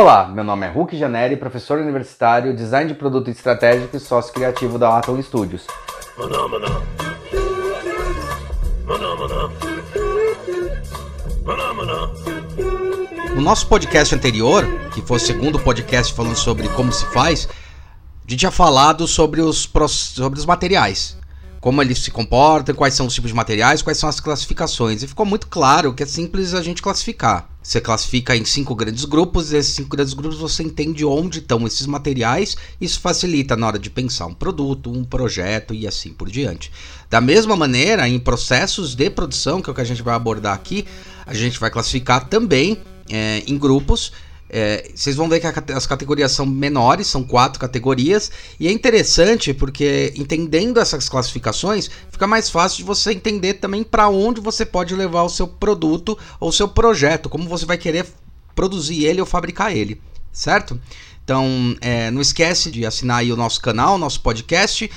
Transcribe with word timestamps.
Olá, 0.00 0.28
meu 0.28 0.44
nome 0.44 0.64
é 0.64 0.70
Hulk 0.70 0.96
Janeri, 0.96 1.36
professor 1.36 1.80
universitário, 1.80 2.54
design 2.54 2.86
de 2.86 2.94
produto 2.94 3.30
estratégico 3.30 3.96
e 3.96 3.98
sócio 3.98 4.32
criativo 4.32 4.78
da 4.78 4.96
Atom 4.96 5.20
Studios. 5.20 5.66
Maná. 6.16 6.38
Maná, 11.44 11.74
maná. 11.74 12.10
No 13.34 13.40
nosso 13.40 13.66
podcast 13.66 14.14
anterior, 14.14 14.64
que 14.94 15.02
foi 15.02 15.16
o 15.16 15.20
segundo 15.20 15.58
podcast 15.58 16.14
falando 16.14 16.36
sobre 16.36 16.68
como 16.68 16.92
se 16.92 17.04
faz, 17.06 17.48
a 18.24 18.30
gente 18.30 18.38
tinha 18.38 18.52
falado 18.52 19.04
sobre 19.04 19.40
os, 19.40 19.68
sobre 19.88 20.38
os 20.38 20.46
materiais 20.46 21.17
como 21.68 21.82
eles 21.82 21.98
se 21.98 22.10
comportam, 22.10 22.74
quais 22.74 22.94
são 22.94 23.06
os 23.06 23.12
tipos 23.12 23.28
de 23.28 23.36
materiais, 23.36 23.82
quais 23.82 23.98
são 23.98 24.08
as 24.08 24.20
classificações. 24.20 25.02
E 25.02 25.06
ficou 25.06 25.26
muito 25.26 25.48
claro 25.48 25.92
que 25.92 26.02
é 26.02 26.06
simples 26.06 26.54
a 26.54 26.62
gente 26.62 26.80
classificar. 26.80 27.46
Você 27.62 27.78
classifica 27.78 28.34
em 28.34 28.42
cinco 28.42 28.74
grandes 28.74 29.04
grupos, 29.04 29.52
e 29.52 29.56
esses 29.58 29.74
cinco 29.74 29.90
grandes 29.90 30.14
grupos 30.14 30.38
você 30.38 30.62
entende 30.62 31.04
onde 31.04 31.40
estão 31.40 31.66
esses 31.66 31.86
materiais, 31.86 32.56
isso 32.80 32.98
facilita 32.98 33.54
na 33.54 33.66
hora 33.66 33.78
de 33.78 33.90
pensar 33.90 34.24
um 34.24 34.32
produto, 34.32 34.90
um 34.90 35.04
projeto 35.04 35.74
e 35.74 35.86
assim 35.86 36.10
por 36.10 36.30
diante. 36.30 36.72
Da 37.10 37.20
mesma 37.20 37.54
maneira, 37.54 38.08
em 38.08 38.18
processos 38.18 38.94
de 38.94 39.10
produção, 39.10 39.60
que 39.60 39.68
é 39.68 39.72
o 39.72 39.74
que 39.74 39.82
a 39.82 39.84
gente 39.84 40.00
vai 40.00 40.14
abordar 40.14 40.54
aqui, 40.54 40.86
a 41.26 41.34
gente 41.34 41.60
vai 41.60 41.70
classificar 41.70 42.30
também 42.30 42.78
é, 43.10 43.42
em 43.46 43.58
grupos 43.58 44.10
é, 44.50 44.90
vocês 44.94 45.14
vão 45.16 45.28
ver 45.28 45.40
que 45.40 45.72
as 45.72 45.86
categorias 45.86 46.32
são 46.32 46.46
menores, 46.46 47.06
são 47.06 47.22
quatro 47.22 47.60
categorias, 47.60 48.30
e 48.58 48.66
é 48.66 48.72
interessante 48.72 49.52
porque 49.52 50.12
entendendo 50.16 50.80
essas 50.80 51.08
classificações, 51.08 51.90
fica 52.10 52.26
mais 52.26 52.48
fácil 52.48 52.78
de 52.78 52.84
você 52.84 53.12
entender 53.12 53.54
também 53.54 53.82
para 53.82 54.08
onde 54.08 54.40
você 54.40 54.64
pode 54.64 54.94
levar 54.94 55.22
o 55.22 55.28
seu 55.28 55.46
produto 55.46 56.18
ou 56.40 56.50
seu 56.50 56.68
projeto, 56.68 57.28
como 57.28 57.48
você 57.48 57.66
vai 57.66 57.76
querer 57.76 58.06
produzir 58.54 59.04
ele 59.04 59.20
ou 59.20 59.26
fabricar 59.26 59.76
ele, 59.76 60.00
certo? 60.32 60.80
Então, 61.22 61.76
é, 61.82 62.10
não 62.10 62.22
esquece 62.22 62.70
de 62.70 62.86
assinar 62.86 63.18
aí 63.18 63.30
o 63.30 63.36
nosso 63.36 63.60
canal, 63.60 63.96
o 63.96 63.98
nosso 63.98 64.22
podcast. 64.22 64.90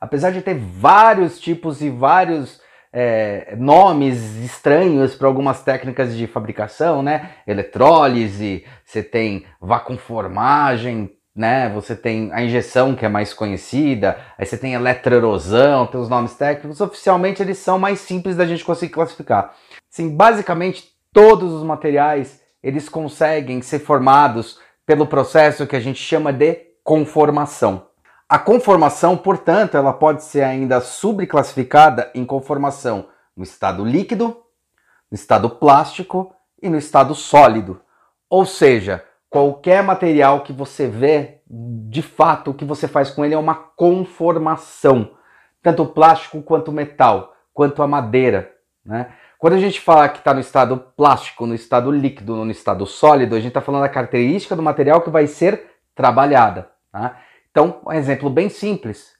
Apesar 0.00 0.30
de 0.30 0.40
ter 0.40 0.58
vários 0.58 1.38
tipos 1.38 1.82
e 1.82 1.90
vários 1.90 2.61
é, 2.92 3.54
nomes 3.56 4.36
estranhos 4.36 5.14
para 5.14 5.26
algumas 5.26 5.62
técnicas 5.62 6.14
de 6.14 6.26
fabricação, 6.26 7.02
né? 7.02 7.30
Eletrólise, 7.46 8.64
você 8.84 9.02
tem 9.02 9.46
vacuumformagem, 9.60 11.10
né? 11.34 11.70
Você 11.70 11.96
tem 11.96 12.30
a 12.32 12.42
injeção 12.42 12.94
que 12.94 13.06
é 13.06 13.08
mais 13.08 13.32
conhecida, 13.32 14.18
aí 14.36 14.44
você 14.44 14.58
tem 14.58 14.74
eletroerosão, 14.74 15.86
tem 15.86 16.00
os 16.00 16.08
nomes 16.08 16.34
técnicos. 16.34 16.80
Oficialmente 16.80 17.42
eles 17.42 17.58
são 17.58 17.78
mais 17.78 18.00
simples 18.00 18.36
da 18.36 18.44
gente 18.44 18.64
conseguir 18.64 18.92
classificar. 18.92 19.54
Sim, 19.88 20.14
basicamente 20.14 20.84
todos 21.12 21.52
os 21.52 21.62
materiais 21.62 22.40
eles 22.62 22.88
conseguem 22.88 23.60
ser 23.60 23.80
formados 23.80 24.58
pelo 24.86 25.06
processo 25.06 25.66
que 25.66 25.76
a 25.76 25.80
gente 25.80 25.98
chama 25.98 26.32
de 26.32 26.60
conformação. 26.84 27.86
A 28.32 28.38
conformação, 28.38 29.14
portanto, 29.14 29.76
ela 29.76 29.92
pode 29.92 30.24
ser 30.24 30.40
ainda 30.40 30.80
subclassificada 30.80 32.10
em 32.14 32.24
conformação 32.24 33.08
no 33.36 33.44
estado 33.44 33.84
líquido, 33.84 34.42
no 35.10 35.14
estado 35.14 35.50
plástico 35.50 36.34
e 36.62 36.70
no 36.70 36.78
estado 36.78 37.14
sólido. 37.14 37.82
Ou 38.30 38.46
seja, 38.46 39.04
qualquer 39.28 39.82
material 39.82 40.40
que 40.40 40.50
você 40.50 40.88
vê, 40.88 41.42
de 41.46 42.00
fato, 42.00 42.52
o 42.52 42.54
que 42.54 42.64
você 42.64 42.88
faz 42.88 43.10
com 43.10 43.22
ele 43.22 43.34
é 43.34 43.38
uma 43.38 43.54
conformação, 43.54 45.10
tanto 45.62 45.84
plástico 45.84 46.40
quanto 46.40 46.72
metal, 46.72 47.34
quanto 47.52 47.82
a 47.82 47.86
madeira. 47.86 48.50
Né? 48.82 49.12
Quando 49.38 49.56
a 49.56 49.60
gente 49.60 49.78
fala 49.78 50.08
que 50.08 50.20
está 50.20 50.32
no 50.32 50.40
estado 50.40 50.78
plástico, 50.96 51.44
no 51.44 51.54
estado 51.54 51.90
líquido, 51.90 52.34
no 52.46 52.50
estado 52.50 52.86
sólido, 52.86 53.34
a 53.34 53.40
gente 53.40 53.48
está 53.48 53.60
falando 53.60 53.82
da 53.82 53.90
característica 53.90 54.56
do 54.56 54.62
material 54.62 55.02
que 55.02 55.10
vai 55.10 55.26
ser 55.26 55.66
trabalhada. 55.94 56.70
Tá? 56.90 57.20
Então, 57.52 57.80
um 57.86 57.92
exemplo 57.92 58.30
bem 58.30 58.48
simples. 58.48 59.12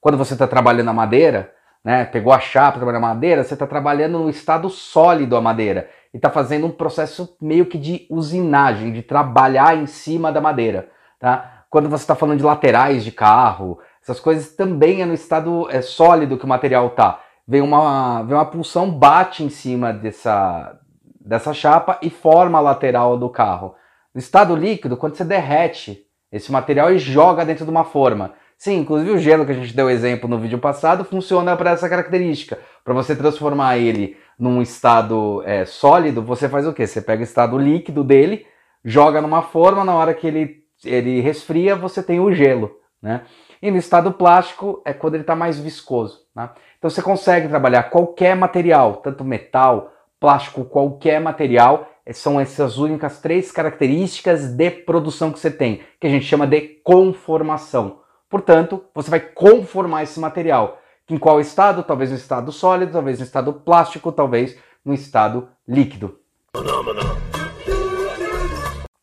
Quando 0.00 0.18
você 0.18 0.34
está 0.34 0.46
trabalhando 0.46 0.90
a 0.90 0.92
madeira, 0.92 1.52
né, 1.84 2.04
pegou 2.04 2.32
a 2.32 2.40
chapa, 2.40 2.78
trabalhando 2.78 3.04
a 3.04 3.14
madeira, 3.14 3.44
você 3.44 3.54
está 3.54 3.66
trabalhando 3.66 4.18
no 4.18 4.28
estado 4.28 4.68
sólido 4.68 5.36
a 5.36 5.40
madeira 5.40 5.88
e 6.12 6.16
está 6.16 6.28
fazendo 6.28 6.66
um 6.66 6.70
processo 6.70 7.36
meio 7.40 7.64
que 7.66 7.78
de 7.78 8.04
usinagem, 8.10 8.92
de 8.92 9.02
trabalhar 9.02 9.76
em 9.76 9.86
cima 9.86 10.32
da 10.32 10.40
madeira. 10.40 10.90
Tá? 11.20 11.64
Quando 11.70 11.88
você 11.88 12.02
está 12.02 12.16
falando 12.16 12.38
de 12.38 12.44
laterais 12.44 13.04
de 13.04 13.12
carro, 13.12 13.78
essas 14.02 14.18
coisas 14.18 14.50
também 14.56 15.00
é 15.00 15.06
no 15.06 15.14
estado 15.14 15.70
é, 15.70 15.80
sólido 15.80 16.36
que 16.36 16.44
o 16.44 16.48
material 16.48 16.88
está. 16.88 17.20
Vem 17.46 17.60
uma, 17.60 18.24
vem 18.24 18.34
uma 18.34 18.46
pulsão, 18.46 18.90
bate 18.90 19.44
em 19.44 19.48
cima 19.48 19.92
dessa, 19.92 20.76
dessa 21.20 21.54
chapa 21.54 22.00
e 22.02 22.10
forma 22.10 22.58
a 22.58 22.62
lateral 22.62 23.16
do 23.16 23.28
carro. 23.28 23.76
No 24.12 24.18
estado 24.18 24.56
líquido, 24.56 24.96
quando 24.96 25.14
você 25.14 25.24
derrete 25.24 26.05
esse 26.30 26.50
material 26.50 26.92
e 26.92 26.98
joga 26.98 27.44
dentro 27.44 27.64
de 27.64 27.70
uma 27.70 27.84
forma. 27.84 28.34
Sim, 28.58 28.78
inclusive 28.78 29.10
o 29.10 29.18
gelo 29.18 29.44
que 29.44 29.52
a 29.52 29.54
gente 29.54 29.76
deu 29.76 29.90
exemplo 29.90 30.28
no 30.28 30.38
vídeo 30.38 30.58
passado 30.58 31.04
funciona 31.04 31.56
para 31.56 31.72
essa 31.72 31.88
característica. 31.88 32.58
Para 32.82 32.94
você 32.94 33.14
transformar 33.14 33.76
ele 33.76 34.16
num 34.38 34.62
estado 34.62 35.42
é, 35.44 35.64
sólido, 35.64 36.22
você 36.22 36.48
faz 36.48 36.66
o 36.66 36.72
quê? 36.72 36.86
Você 36.86 37.02
pega 37.02 37.20
o 37.20 37.24
estado 37.24 37.58
líquido 37.58 38.02
dele, 38.02 38.46
joga 38.84 39.20
numa 39.20 39.42
forma, 39.42 39.84
na 39.84 39.94
hora 39.94 40.14
que 40.14 40.26
ele, 40.26 40.64
ele 40.84 41.20
resfria, 41.20 41.76
você 41.76 42.02
tem 42.02 42.18
o 42.18 42.32
gelo. 42.32 42.70
Né? 43.02 43.22
E 43.60 43.70
no 43.70 43.76
estado 43.76 44.12
plástico 44.12 44.82
é 44.84 44.92
quando 44.92 45.14
ele 45.14 45.22
está 45.22 45.36
mais 45.36 45.58
viscoso. 45.58 46.20
Né? 46.34 46.48
Então 46.78 46.88
você 46.88 47.02
consegue 47.02 47.48
trabalhar 47.48 47.84
qualquer 47.84 48.34
material, 48.34 48.96
tanto 48.96 49.22
metal, 49.22 49.92
plástico, 50.18 50.64
qualquer 50.64 51.20
material, 51.20 51.88
são 52.12 52.40
essas 52.40 52.78
únicas 52.78 53.20
três 53.20 53.50
características 53.50 54.52
de 54.52 54.70
produção 54.70 55.32
que 55.32 55.38
você 55.38 55.50
tem, 55.50 55.82
que 56.00 56.06
a 56.06 56.10
gente 56.10 56.24
chama 56.24 56.46
de 56.46 56.60
conformação. 56.84 58.00
Portanto, 58.28 58.84
você 58.94 59.10
vai 59.10 59.20
conformar 59.20 60.02
esse 60.02 60.18
material. 60.20 60.80
Em 61.08 61.18
qual 61.18 61.40
estado? 61.40 61.82
Talvez 61.82 62.10
no 62.10 62.16
estado 62.16 62.50
sólido, 62.52 62.92
talvez 62.92 63.18
no 63.18 63.24
estado 63.24 63.52
plástico, 63.52 64.10
talvez 64.12 64.56
no 64.84 64.92
estado 64.92 65.48
líquido. 65.66 66.18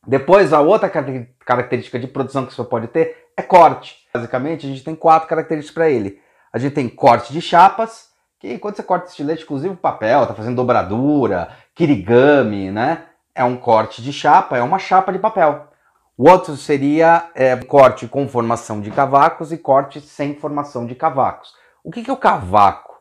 Depois, 0.05 0.51
a 0.51 0.59
outra 0.59 0.89
característica 0.89 1.97
de 1.97 2.07
produção 2.07 2.45
que 2.45 2.53
você 2.53 2.63
pode 2.63 2.87
ter 2.87 3.27
é 3.35 3.41
corte. 3.41 3.97
Basicamente, 4.13 4.65
a 4.65 4.69
gente 4.69 4.83
tem 4.83 4.95
quatro 4.95 5.27
características 5.27 5.73
para 5.73 5.89
ele. 5.89 6.19
A 6.51 6.57
gente 6.57 6.73
tem 6.73 6.87
corte 6.87 7.33
de 7.33 7.41
chapas, 7.41 8.12
que 8.49 8.59
quando 8.59 8.75
você 8.75 8.83
corta 8.83 9.07
estilete, 9.07 9.43
inclusive 9.43 9.73
papel, 9.77 10.27
tá 10.27 10.33
fazendo 10.33 10.57
dobradura, 10.57 11.49
kirigami, 11.73 12.71
né? 12.71 13.05
É 13.33 13.41
um 13.41 13.55
corte 13.55 14.01
de 14.01 14.11
chapa, 14.11 14.57
é 14.57 14.61
uma 14.61 14.77
chapa 14.77 15.13
de 15.13 15.17
papel. 15.17 15.69
O 16.17 16.29
outro 16.29 16.57
seria 16.57 17.31
é, 17.33 17.55
corte 17.55 18.05
com 18.05 18.27
formação 18.27 18.81
de 18.81 18.91
cavacos 18.91 19.53
e 19.53 19.57
corte 19.57 20.01
sem 20.01 20.35
formação 20.35 20.85
de 20.85 20.93
cavacos. 20.93 21.53
O 21.83 21.89
que, 21.89 22.03
que 22.03 22.09
é 22.09 22.13
o 22.13 22.17
cavaco? 22.17 22.93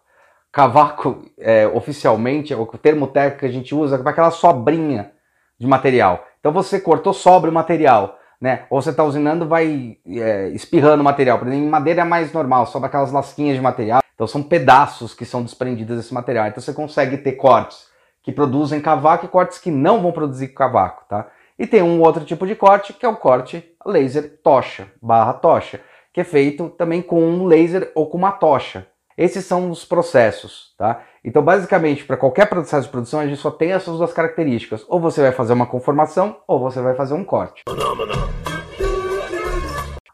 Cavaco, 0.53 1.25
é, 1.37 1.67
oficialmente, 1.67 2.53
é 2.53 2.57
o 2.57 2.65
termo 2.67 3.09
técnico 3.09 3.41
que 3.41 3.47
a 3.47 3.53
gente 3.53 3.75
usa 3.75 3.99
para 3.99 4.13
aquela 4.13 4.31
sobrinha 4.31 5.11
de 5.59 5.67
material. 5.67 6.25
Então 6.39 6.53
você 6.53 6.81
cortou 6.81 7.13
sobre 7.13 7.51
o 7.51 7.53
material, 7.53 8.17
né? 8.43 8.65
Ou 8.69 8.83
você 8.83 8.91
está 8.91 9.05
usinando, 9.05 9.47
vai 9.47 9.97
é, 10.05 10.49
espirrando 10.49 11.05
material. 11.05 11.39
Por 11.39 11.47
exemplo, 11.47 11.65
em 11.65 11.71
madeira 11.71 12.03
é 12.03 12.05
mais 12.05 12.33
normal, 12.33 12.67
sobra 12.67 12.89
aquelas 12.89 13.13
lasquinhas 13.13 13.55
de 13.55 13.63
material. 13.63 14.03
Então 14.17 14.27
são 14.27 14.43
pedaços 14.43 15.15
que 15.15 15.25
são 15.25 15.45
desprendidos 15.45 15.97
desse 15.97 16.13
material. 16.13 16.49
Então 16.49 16.61
você 16.61 16.73
consegue 16.73 17.17
ter 17.19 17.33
cortes 17.33 17.87
que 18.21 18.33
produzem 18.33 18.81
cavaco 18.81 19.27
e 19.27 19.29
cortes 19.29 19.59
que 19.59 19.71
não 19.71 20.03
vão 20.03 20.11
produzir 20.11 20.49
cavaco, 20.49 21.05
tá? 21.09 21.29
E 21.57 21.69
tem 21.69 21.83
um 21.83 22.01
outro 22.01 22.25
tipo 22.25 22.45
de 22.45 22.57
corte 22.57 22.93
que 22.93 23.07
é 23.07 23.09
o 23.09 23.17
corte 23.17 23.65
laser 23.87 24.41
tocha, 24.43 24.89
barra 25.01 25.35
tocha, 25.35 25.81
que 26.13 26.21
é 26.21 26.25
feito 26.25 26.69
também 26.71 27.01
com 27.01 27.23
um 27.23 27.47
laser 27.47 27.93
ou 27.95 28.09
com 28.09 28.19
uma 28.19 28.33
tocha. 28.33 28.89
Esses 29.17 29.45
são 29.45 29.71
os 29.71 29.85
processos, 29.85 30.75
tá? 30.79 31.03
Então, 31.25 31.43
basicamente, 31.43 32.05
para 32.05 32.17
qualquer 32.17 32.47
processo 32.47 32.87
de 32.87 32.93
produção, 32.93 33.21
a 33.21 33.27
gente 33.27 33.41
só 33.41 33.51
tem 33.51 33.73
essas 33.73 33.97
duas 33.97 34.13
características. 34.13 34.85
Ou 34.89 34.99
você 34.99 35.21
vai 35.21 35.33
fazer 35.33 35.53
uma 35.53 35.67
conformação, 35.67 36.39
ou 36.49 36.59
você 36.59 36.81
vai 36.81 36.95
fazer 36.95 37.15
um 37.15 37.25
corte. 37.25 37.63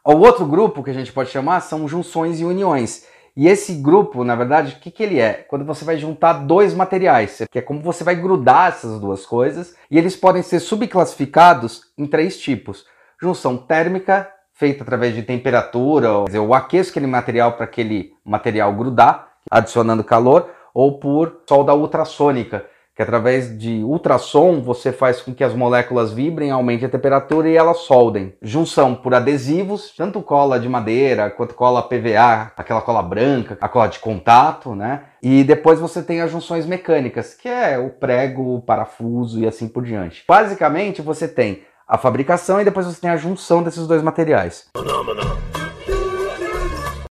O 0.05 0.13
outro 0.13 0.45
grupo 0.45 0.83
que 0.83 0.89
a 0.89 0.93
gente 0.93 1.11
pode 1.11 1.29
chamar 1.29 1.61
são 1.61 1.87
junções 1.87 2.39
e 2.39 2.45
uniões. 2.45 3.05
E 3.35 3.47
esse 3.47 3.73
grupo, 3.75 4.23
na 4.23 4.35
verdade, 4.35 4.75
o 4.75 4.79
que, 4.81 4.91
que 4.91 5.01
ele 5.01 5.19
é? 5.19 5.33
Quando 5.33 5.63
você 5.63 5.85
vai 5.85 5.97
juntar 5.97 6.33
dois 6.33 6.73
materiais, 6.73 7.41
que 7.49 7.59
é 7.59 7.61
como 7.61 7.81
você 7.81 8.03
vai 8.03 8.15
grudar 8.15 8.69
essas 8.69 8.99
duas 8.99 9.25
coisas, 9.25 9.75
e 9.89 9.97
eles 9.97 10.15
podem 10.15 10.41
ser 10.41 10.59
subclassificados 10.59 11.83
em 11.97 12.05
três 12.05 12.39
tipos: 12.39 12.85
junção 13.21 13.55
térmica, 13.55 14.29
feita 14.59 14.83
através 14.83 15.15
de 15.15 15.23
temperatura, 15.23 16.11
ou 16.11 16.25
dizer, 16.25 16.37
eu 16.37 16.53
aqueço 16.53 16.89
aquele 16.89 17.07
material 17.07 17.53
para 17.53 17.63
aquele 17.63 18.11
material 18.25 18.73
grudar, 18.73 19.29
adicionando 19.49 20.03
calor, 20.03 20.49
ou 20.73 20.99
por 20.99 21.43
solda 21.47 21.73
ultrassônica, 21.73 22.65
que 22.93 23.01
através 23.01 23.57
de 23.57 23.81
ultrassom 23.81 24.61
você 24.61 24.91
faz 24.91 25.21
com 25.21 25.33
que 25.33 25.45
as 25.45 25.53
moléculas 25.53 26.11
vibrem, 26.11 26.51
aumente 26.51 26.83
a 26.83 26.89
temperatura 26.89 27.47
e 27.47 27.55
elas 27.55 27.77
soldem. 27.77 28.33
Junção 28.41 28.93
por 28.93 29.13
adesivos, 29.13 29.93
tanto 29.95 30.21
cola 30.21 30.59
de 30.59 30.67
madeira 30.67 31.29
quanto 31.29 31.55
cola 31.55 31.81
PVA, 31.81 32.51
aquela 32.57 32.81
cola 32.81 33.01
branca, 33.01 33.57
a 33.61 33.69
cola 33.69 33.87
de 33.87 33.99
contato, 33.99 34.75
né? 34.75 35.03
E 35.23 35.45
depois 35.45 35.79
você 35.79 36.03
tem 36.03 36.19
as 36.19 36.29
junções 36.29 36.65
mecânicas, 36.65 37.33
que 37.33 37.47
é 37.47 37.77
o 37.79 37.89
prego, 37.89 38.55
o 38.55 38.61
parafuso 38.61 39.39
e 39.39 39.47
assim 39.47 39.69
por 39.69 39.85
diante. 39.85 40.25
Basicamente, 40.27 41.01
você 41.01 41.29
tem 41.29 41.63
a 41.89 41.97
fabricação 41.97 42.61
e 42.61 42.63
depois 42.63 42.85
você 42.85 43.01
tem 43.01 43.09
a 43.09 43.17
junção 43.17 43.63
desses 43.63 43.87
dois 43.87 44.03
materiais. 44.03 44.67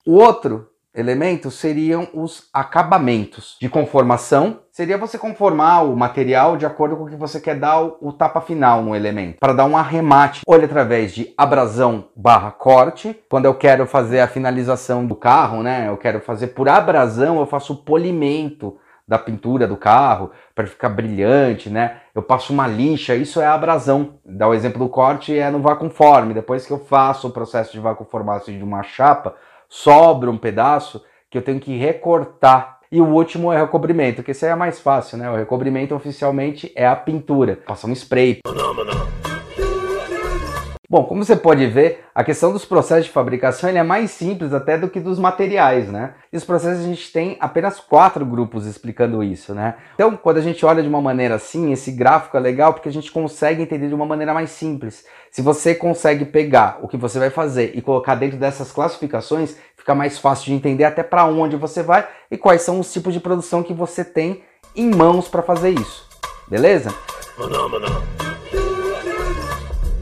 O 0.06 0.16
outro 0.16 0.68
elemento 0.94 1.50
seriam 1.50 2.08
os 2.14 2.50
acabamentos 2.54 3.58
de 3.60 3.70
conformação. 3.70 4.60
Seria 4.72 4.98
você 4.98 5.18
conformar 5.18 5.82
o 5.82 5.96
material 5.96 6.58
de 6.58 6.66
acordo 6.66 6.96
com 6.96 7.04
o 7.04 7.10
que 7.10 7.16
você 7.16 7.40
quer 7.40 7.56
dar 7.56 7.82
o, 7.82 7.98
o 8.02 8.14
tapa 8.14 8.42
final 8.42 8.82
no 8.82 8.96
elemento, 8.96 9.40
para 9.40 9.54
dar 9.54 9.66
um 9.66 9.78
arremate, 9.78 10.42
ou 10.46 10.56
através 10.56 11.14
de 11.14 11.34
abrasão 11.38 12.10
barra 12.16 12.52
corte. 12.52 13.18
Quando 13.30 13.46
eu 13.46 13.56
quero 13.56 13.86
fazer 13.86 14.20
a 14.20 14.28
finalização 14.28 15.06
do 15.06 15.16
carro, 15.16 15.64
né? 15.64 15.90
Eu 15.90 15.98
quero 15.98 16.20
fazer 16.22 16.48
por 16.48 16.70
abrasão, 16.70 17.40
eu 17.40 17.46
faço 17.46 17.84
polimento 17.84 18.78
da 19.08 19.18
pintura 19.18 19.68
do 19.68 19.78
carro 19.78 20.32
para 20.54 20.66
ficar 20.66 20.90
brilhante, 20.90 21.70
né? 21.70 21.98
Eu 22.14 22.24
passo 22.24 22.52
uma 22.52 22.68
lixa, 22.68 23.16
isso 23.16 23.40
é 23.40 23.46
abrasão. 23.46 24.16
Dá 24.26 24.48
o 24.48 24.54
exemplo 24.54 24.80
do 24.80 24.90
corte 24.90 25.38
é 25.38 25.50
no 25.50 25.60
vacuumforme. 25.60 26.34
Depois 26.34 26.66
que 26.66 26.74
eu 26.74 26.80
faço 26.80 27.28
o 27.28 27.32
processo 27.32 27.72
de 27.72 27.80
vacuumformação 27.80 28.56
de 28.56 28.64
uma 28.64 28.84
chapa, 28.84 29.36
sobra 29.70 30.32
um 30.32 30.38
pedaço 30.38 31.04
que 31.30 31.38
eu 31.38 31.42
tenho 31.42 31.60
que 31.60 31.78
recortar. 31.78 32.80
E 32.92 33.02
o 33.02 33.08
último 33.08 33.52
é 33.52 33.58
o 33.58 33.66
recobrimento, 33.66 34.24
que 34.24 34.32
esse 34.32 34.46
aí 34.46 34.52
é 34.52 34.56
mais 34.56 34.80
fácil, 34.80 35.18
né? 35.18 35.30
O 35.30 35.36
recobrimento 35.36 35.94
oficialmente 35.94 36.72
é 36.76 36.88
a 36.88 36.96
pintura. 36.96 37.60
Passa 37.66 37.88
um 37.88 37.92
spray. 37.92 38.40
Bom, 40.88 41.04
como 41.06 41.24
você 41.24 41.36
pode 41.36 41.66
ver, 41.66 42.06
a 42.14 42.24
questão 42.24 42.54
dos 42.54 42.64
processos 42.64 43.06
de 43.06 43.12
fabricação 43.12 43.70
é 43.70 43.84
mais 43.84 44.12
simples 44.12 44.54
até 44.54 44.78
do 44.78 44.88
que 44.88 45.00
dos 45.00 45.18
materiais, 45.18 45.90
né? 45.90 46.14
E 46.32 46.38
os 46.38 46.44
processos 46.44 46.86
a 46.86 46.88
gente 46.88 47.12
tem 47.12 47.38
apenas 47.40 47.80
quatro 47.80 48.24
grupos 48.24 48.68
explicando 48.68 49.24
isso, 49.24 49.56
né? 49.56 49.76
Então, 49.96 50.16
quando 50.16 50.38
a 50.38 50.42
gente 50.42 50.64
olha 50.64 50.84
de 50.84 50.88
uma 50.88 51.02
maneira 51.02 51.36
assim, 51.36 51.72
esse 51.72 51.92
gráfico 51.92 52.38
é 52.38 52.40
legal 52.40 52.74
porque 52.74 52.88
a 52.88 52.92
gente 52.92 53.12
consegue 53.12 53.64
entender 53.64 53.88
de 53.88 53.96
uma 53.96 54.06
maneira 54.06 54.34
mais 54.34 54.52
simples. 54.52 55.06
Se 55.32 55.42
você 55.42 55.74
consegue 55.74 56.24
pegar 56.24 56.78
o 56.82 56.88
que 56.88 56.98
você 56.98 57.18
vai 57.18 57.32
fazer 57.32 57.72
e 57.74 57.82
colocar 57.82 58.14
dentro 58.14 58.38
dessas 58.38 58.72
classificações, 58.72 59.58
fica 59.76 59.96
mais 59.96 60.20
fácil 60.20 60.46
de 60.46 60.54
entender 60.54 60.84
até 60.84 61.02
para 61.02 61.26
onde 61.26 61.56
você 61.56 61.82
vai 61.82 62.08
e 62.30 62.38
quais 62.38 62.62
são 62.62 62.80
os 62.80 62.94
tipos 62.94 63.14
de 63.14 63.20
produção 63.20 63.64
que 63.64 63.74
você 63.74 64.06
tem 64.06 64.44
em 64.76 64.94
mãos 64.94 65.28
para 65.28 65.42
fazer 65.42 65.72
isso. 65.72 66.08
Beleza? 66.48 66.94